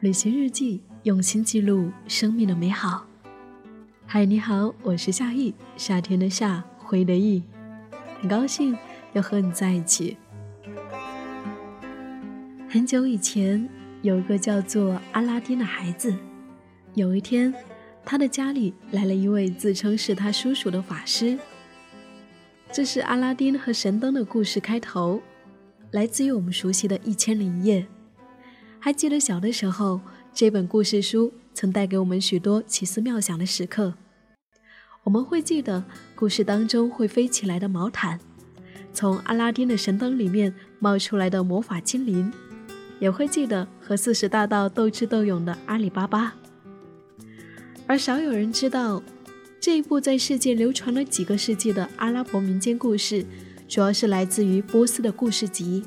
[0.00, 3.04] 旅行日记，用心记录生命的美好。
[4.06, 7.42] 嗨，你好，我是夏意，夏天的夏，回的意，
[8.20, 8.78] 很高兴
[9.14, 10.16] 又和你在一起。
[12.68, 13.68] 很久以前，
[14.02, 16.14] 有一个叫做阿拉丁的孩子。
[16.94, 17.52] 有一天，
[18.04, 21.36] 他的家里来了一位自称是他叔叔的法师。
[22.70, 25.20] 这是阿拉丁和神灯的故事开头，
[25.90, 27.80] 来自于我们熟悉的《一千零一夜》。
[28.88, 30.00] 还记得小的时候，
[30.32, 33.92] 这本故事书曾带给我们许多奇思妙想的时刻。
[35.04, 35.84] 我们会记得
[36.14, 38.18] 故事当中会飞起来的毛毯，
[38.94, 42.32] 从阿拉丁的神灯里面冒出来的魔法精灵，
[42.98, 46.36] 也会记得和四十大盗斗智斗勇的阿里巴巴。
[47.86, 49.02] 而少有人知道。
[49.60, 53.26] 这一部在世界流传了几个世纪的阿拉伯民间故事，
[53.68, 55.84] 主要是来自于波斯的故事集。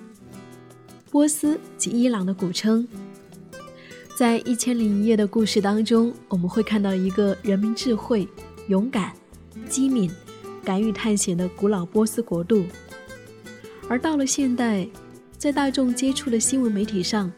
[1.12, 2.88] 波斯及伊朗的古称。
[4.16, 8.26] 在《一千零一夜》的故事当中，我们会看到一个人民智慧、
[8.70, 9.12] 勇敢、
[9.68, 10.10] 机敏、
[10.64, 12.64] 敢于探险的古老波斯国度。
[13.90, 14.88] 而到了现代，
[15.38, 17.30] 在大众接触的新闻媒体上，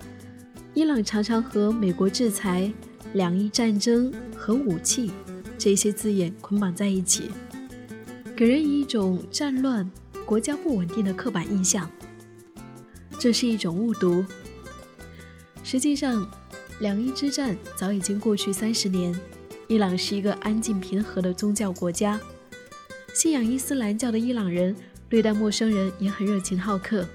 [0.75, 2.71] 伊朗常常和美国制裁、
[3.13, 5.11] 两伊战争、核武器。
[5.57, 7.31] 这些字眼捆绑在一起，
[8.35, 9.89] 给人以一种战乱、
[10.25, 11.89] 国家不稳定的刻板印象。
[13.23, 14.25] 这是一种误读。
[15.63, 16.29] 实际上，
[16.81, 19.17] 两伊之战早已经过去三十年。
[19.69, 22.19] 伊朗是一个安静平和的宗教国家，
[23.13, 24.75] 信仰伊斯兰教的伊朗人
[25.07, 27.07] 对待陌生人也很热情好客。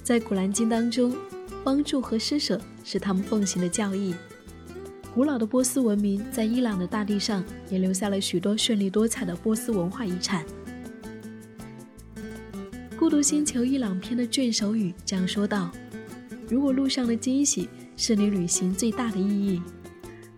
[0.00, 1.16] 在《古兰经》当中，
[1.64, 4.14] 帮助和施舍是他们奉行的教义。
[5.12, 10.44] 古老的波斯文明在伊朗的大地上也留下了许多绚丽多彩的波斯文化遗产。
[13.06, 15.70] 《孤独星球》伊朗篇的卷首语这样说道
[16.50, 19.62] ：“如果路上的惊喜是你旅行最大的意义，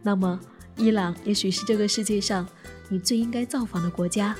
[0.02, 0.38] 那么
[0.76, 2.46] 伊朗也许是这个世界上
[2.90, 4.36] 你最应该造访的国家。”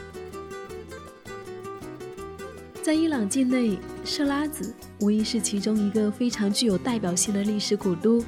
[2.85, 8.23] 在伊朗境内，设拉子无疑是其中一个非常具有代表性的历史古都。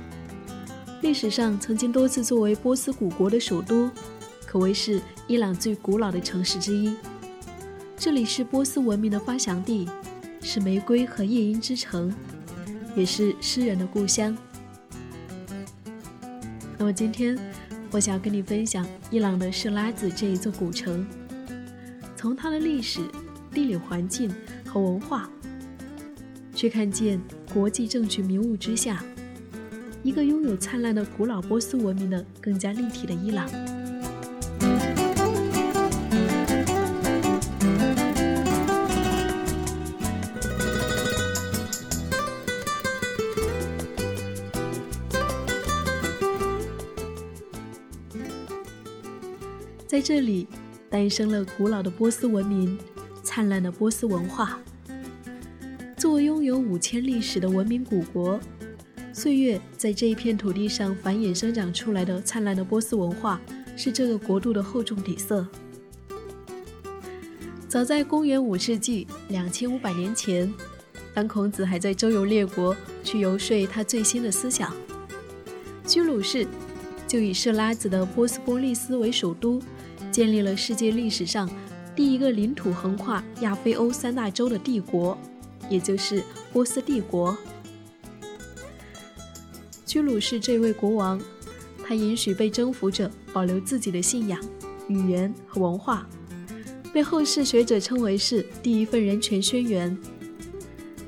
[1.02, 3.90] 历史上曾经多次作为波斯古国的首都，
[4.46, 6.96] 可谓是伊朗最古老的城市之一。
[8.02, 9.86] 这里是波斯文明的发祥地，
[10.40, 12.10] 是玫瑰和夜莺之城，
[12.96, 14.34] 也是诗人的故乡。
[16.78, 17.38] 那么今天，
[17.90, 21.06] 我想要跟你分享伊朗的设拉子这一座古城，
[22.16, 23.02] 从它的历史、
[23.52, 24.34] 地理环境
[24.64, 25.28] 和文化，
[26.54, 27.20] 去看见
[27.52, 29.04] 国际政局迷雾之下。
[30.02, 33.46] 一个拥有灿烂的古老波斯文明的更加立体的伊朗。
[49.90, 50.46] 在这里，
[50.88, 52.78] 诞生了古老的波斯文明，
[53.24, 54.56] 灿烂的波斯文化。
[55.96, 58.38] 作为拥有五千历史的文明古国。
[59.12, 63.40] 岁月在这一片土地上繁衍生长出来的灿烂的波斯文化，
[63.76, 65.44] 是这个国度的厚重底色。
[67.66, 70.54] 早在公元五世纪两千五百年前，
[71.12, 74.72] 当孔子还在周游列国去游说他最新的思想，
[75.84, 76.46] 居鲁士
[77.08, 79.60] 就以设拉子的波斯波利斯为首都，
[80.20, 81.48] 建立了世界历史上
[81.96, 85.16] 第一个领土横跨亚非欧三大洲的帝国，
[85.70, 86.22] 也就是
[86.52, 87.34] 波斯帝国。
[89.86, 91.18] 居鲁士这位国王，
[91.82, 94.38] 他允许被征服者保留自己的信仰、
[94.88, 96.06] 语言和文化，
[96.92, 99.96] 被后世学者称为是第一份人权宣言。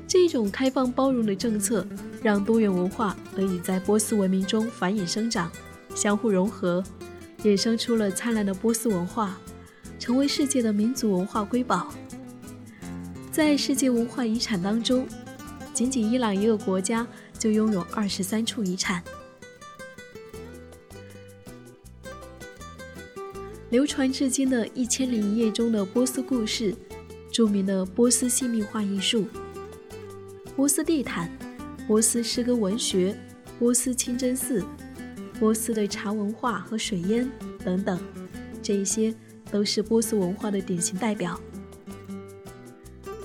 [0.07, 1.85] 这种开放包容的政策，
[2.23, 5.51] 让多元文化得以在波斯文明中繁衍生长、
[5.93, 6.83] 相互融合，
[7.43, 9.37] 衍生出了灿烂的波斯文化，
[9.99, 11.93] 成为世界的民族文化瑰宝。
[13.31, 15.07] 在世界文化遗产当中，
[15.73, 17.07] 仅仅伊朗一个国家。
[17.39, 19.03] 就拥有二十三处遗产。
[23.69, 26.73] 流传至今的一千零一夜中的波斯故事，
[27.29, 29.25] 著名的波斯细密画艺术、
[30.55, 31.29] 波斯地毯、
[31.85, 33.13] 波斯诗歌文学、
[33.59, 34.63] 波斯清真寺、
[35.39, 37.29] 波斯的茶文化和水烟
[37.63, 37.99] 等等，
[38.61, 39.13] 这一些
[39.51, 41.39] 都是波斯文化的典型代表。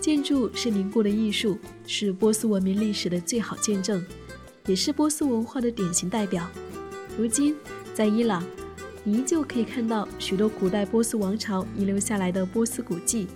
[0.00, 4.04] 建筑是凝固的艺术，是波斯文明历史的最好见证，
[4.66, 6.48] 也是波斯文化的典型代表。
[7.16, 7.54] 如今，
[7.94, 8.42] 在伊朗，
[9.04, 13.26] 你依旧可以看到许多古代波斯王朝遗留下来的波斯古迹，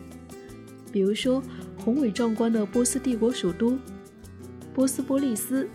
[0.90, 1.42] 比如说
[1.76, 3.78] 宏伟壮观的波斯帝国首都
[4.72, 5.69] 波斯波利斯，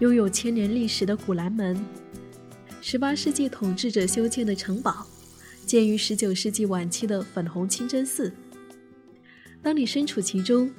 [0.00, 1.82] 拥有千年历史的古兰门
[2.82, 5.06] ，18世纪统治者修建的城堡，
[5.64, 8.32] 建于19世纪晚期的粉红清真寺。
[9.62, 10.70] 当你身处其中，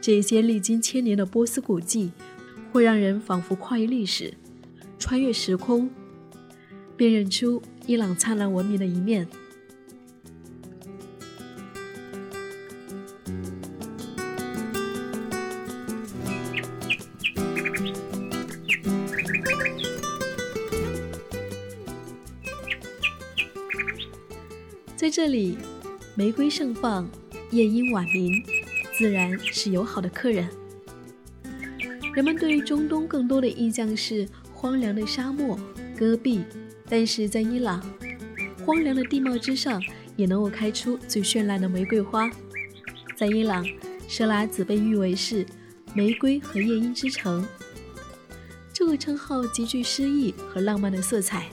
[0.00, 2.10] 这些历经千年的波斯古迹，
[2.72, 4.34] 会让人仿佛跨越历史，
[4.98, 5.88] 穿越时空，
[6.96, 9.28] 辨认出伊朗灿烂文明的一面。
[25.14, 25.58] 这里，
[26.14, 27.06] 玫瑰盛放，
[27.50, 28.42] 夜莺晚鸣，
[28.96, 30.48] 自然是友好的客人。
[32.14, 35.60] 人们对中东更多的印象是荒凉的沙漠、
[35.94, 36.40] 戈壁，
[36.88, 37.84] 但是在伊朗，
[38.64, 39.82] 荒凉的地貌之上
[40.16, 42.30] 也能够开出最绚烂的玫瑰花。
[43.14, 43.62] 在伊朗，
[44.08, 45.44] 设拉子被誉为是
[45.92, 47.46] 玫瑰和夜莺之城，
[48.72, 51.50] 这个称号极具诗意和浪漫的色彩，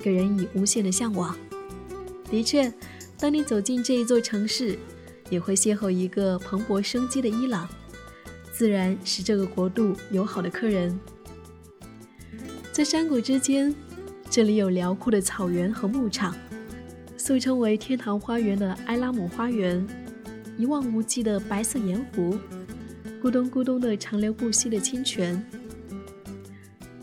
[0.00, 1.36] 给人以无限的向往。
[2.28, 2.72] 的确，
[3.18, 4.78] 当你走进这一座城市，
[5.30, 7.68] 也会邂逅一个蓬勃生机的伊朗，
[8.52, 10.98] 自然是这个国度友好的客人。
[12.72, 13.74] 在山谷之间，
[14.28, 16.36] 这里有辽阔的草原和牧场，
[17.16, 19.84] 素称为“天堂花园”的埃拉姆花园，
[20.58, 22.38] 一望无际的白色盐湖，
[23.22, 25.42] 咕咚咕咚的长流不息的清泉。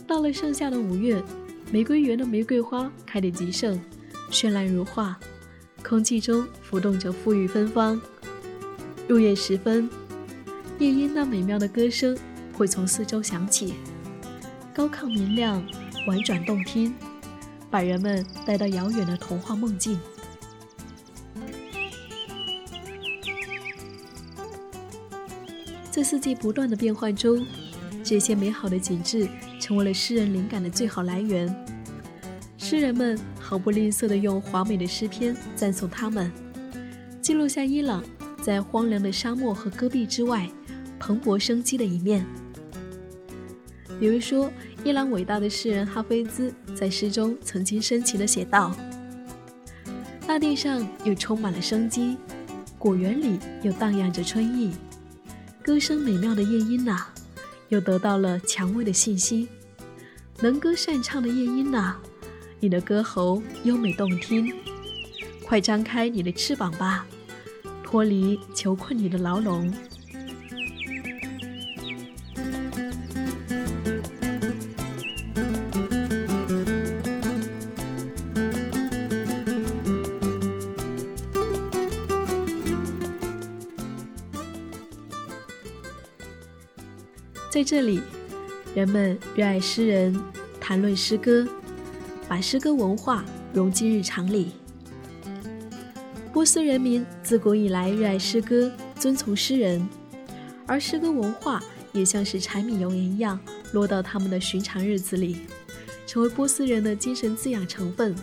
[0.05, 1.19] 到了盛夏的五月，
[1.71, 3.81] 玫瑰园的玫瑰花开得极盛。
[4.29, 5.19] 绚烂如画，
[5.83, 8.01] 空气中浮动着馥郁芬芳。
[9.07, 9.89] 入夜时分，
[10.79, 12.17] 夜莺那美妙的歌声
[12.53, 13.73] 会从四周响起，
[14.73, 15.63] 高亢明亮，
[16.07, 16.95] 婉转动听，
[17.69, 19.99] 把人们带到遥远的童话梦境。
[25.91, 27.45] 在四季不断的变换中，
[28.03, 29.27] 这些美好的景致
[29.59, 31.53] 成为了诗人灵感的最好来源。
[32.57, 33.19] 诗人们
[33.53, 36.31] 毫不吝啬地用华美的诗篇赞颂他们，
[37.21, 38.03] 记录下伊朗
[38.41, 40.49] 在荒凉的沙漠和戈壁之外
[40.97, 42.25] 蓬勃生机的一面。
[43.99, 44.51] 比如说，
[44.83, 48.75] 伊朗伟大的诗人哈菲兹在诗中曾经深情地写道
[50.25, 52.17] ：“大地上又充满了生机，
[52.79, 54.71] 果园里又荡漾着春意，
[55.61, 57.05] 歌声美妙的夜莺呐，
[57.69, 59.47] 又得到了蔷薇的信息，
[60.41, 61.97] 能歌善唱的夜莺呐。”
[62.63, 64.49] 你的歌喉优美动听，
[65.45, 67.05] 快张开你的翅膀吧，
[67.83, 69.69] 脱离囚困你的牢笼。
[87.51, 88.01] 在这里，
[88.73, 90.17] 人们热爱诗人，
[90.61, 91.45] 谈论诗歌。
[92.33, 94.53] 把诗歌文化融进日常里。
[96.33, 99.87] 波斯人民自古以来热爱诗歌，遵从诗人，
[100.65, 103.39] 而诗歌文化也像是柴米油盐一样，
[103.73, 105.41] 落到他们的寻常日子里，
[106.07, 108.15] 成为波斯人的精神滋养成分。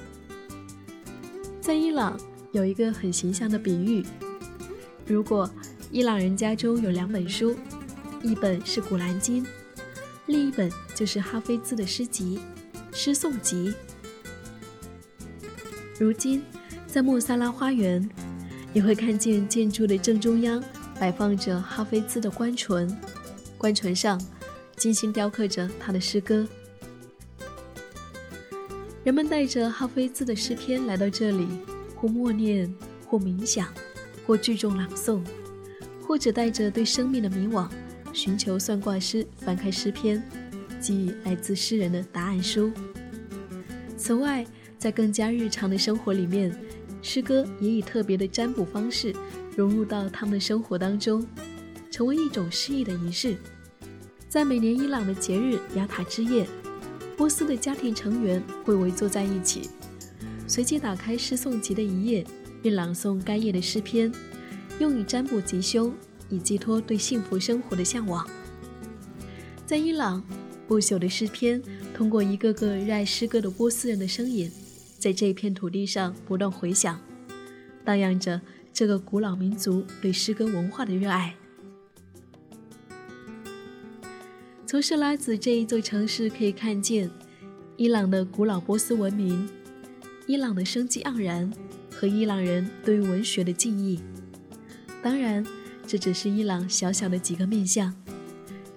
[1.61, 2.19] 在伊朗
[2.51, 4.05] 有一个很形象的比喻：
[5.07, 5.49] 如果
[5.93, 7.55] 伊朗人家中有两本书，
[8.25, 9.45] 一本是《古兰经》，
[10.27, 12.41] 另一本就是哈菲兹的诗集
[12.97, 13.69] 《诗颂集》。
[16.01, 16.43] 如今，
[16.87, 18.09] 在莫萨拉花园，
[18.73, 20.65] 你会看见建筑的正中央
[20.99, 22.99] 摆放着哈菲兹的官唇，
[23.59, 24.19] 官唇上
[24.79, 26.49] 精心雕刻着他的诗歌。
[29.05, 31.47] 人们带着哈菲兹的诗篇来到这里，
[31.95, 33.69] 或默念，或冥想，
[34.27, 35.21] 或聚众朗诵，
[36.01, 37.69] 或者带着对生命的迷惘，
[38.15, 40.23] 寻求算卦师翻开诗篇，
[40.81, 42.73] 即来自诗人的答案书。
[43.99, 44.47] 此外，
[44.81, 46.51] 在更加日常的生活里面，
[47.03, 49.15] 诗歌也以特别的占卜方式
[49.55, 51.25] 融入到他们的生活当中，
[51.91, 53.37] 成为一种诗意的仪式。
[54.27, 56.47] 在每年伊朗的节日雅塔之夜，
[57.15, 59.69] 波斯的家庭成员会围坐在一起，
[60.47, 62.25] 随即打开诗颂集的一页，
[62.63, 64.11] 并朗诵该页的诗篇，
[64.79, 65.93] 用以占卜吉凶，
[66.31, 68.27] 以寄托对幸福生活的向往。
[69.67, 70.25] 在伊朗，
[70.67, 71.63] 不朽的诗篇
[71.95, 74.51] 通过一个个热爱诗歌的波斯人的声音。
[75.01, 77.01] 在这片土地上不断回响，
[77.87, 78.39] 荡漾着
[78.71, 81.35] 这个古老民族对诗歌文化的热爱。
[84.67, 87.11] 从设拉子这一座城市可以看见，
[87.79, 89.49] 伊朗的古老波斯文明，
[90.27, 91.51] 伊朗的生机盎然
[91.91, 93.99] 和伊朗人对于文学的敬意。
[95.03, 95.45] 当然，
[95.87, 97.93] 这只是伊朗小小的几个面相，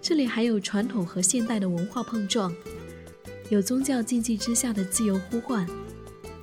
[0.01, 2.55] 这里还有传统和现代的文化碰撞，
[3.49, 5.67] 有宗教禁忌之下的自由呼唤，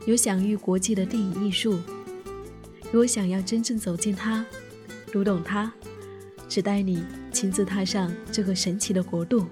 [0.07, 1.79] 有享誉国际的电影艺术。
[2.87, 4.45] 如果想要真正走进它，
[5.13, 5.73] 读懂它，
[6.49, 9.47] 只带你亲自踏上这个神奇的国度。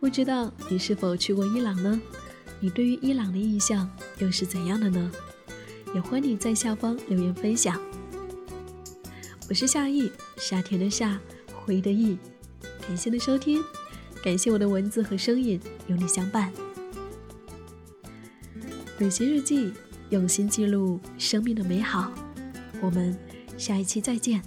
[0.00, 2.00] 不知道你是否去过伊朗呢？
[2.60, 5.10] 你对于伊朗的印象又是怎样的呢？
[5.94, 7.80] 也欢迎在下方留言分享。
[9.48, 11.20] 我是夏意，夏天的夏，
[11.54, 12.18] 回的意。
[12.80, 13.62] 感谢的收听，
[14.20, 16.52] 感谢我的文字和声音有你相伴。
[18.98, 19.72] 旅行日记，
[20.10, 22.12] 用心记录生命的美好。
[22.80, 23.16] 我们
[23.56, 24.42] 下一期再见。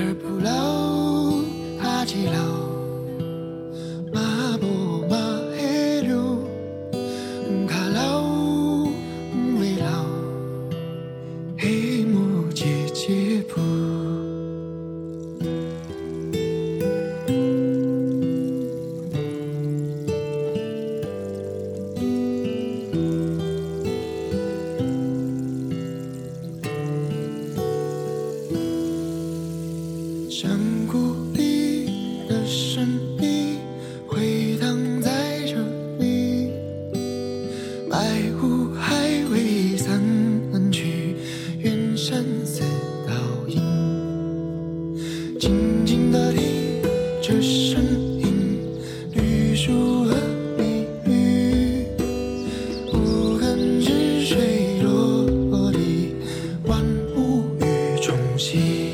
[0.00, 1.42] 而不老，
[1.82, 2.57] 怕极老。
[30.40, 31.86] 山谷里
[32.28, 32.86] 的声
[33.20, 33.58] 音
[34.06, 35.56] 回荡在这
[35.98, 36.52] 里，
[37.90, 38.94] 白雾还
[39.32, 40.00] 未散
[40.70, 41.16] 去，
[41.58, 42.62] 远山似
[43.04, 43.12] 倒
[43.48, 44.96] 影，
[45.40, 46.42] 静静地听
[47.20, 47.82] 这声
[48.20, 48.60] 音。
[49.14, 50.14] 绿树和
[50.56, 51.84] 碧绿，
[52.92, 53.90] 我跟着
[54.24, 56.14] 水落地，
[56.64, 56.80] 万
[57.16, 58.87] 物与中息。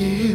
[0.00, 0.33] you.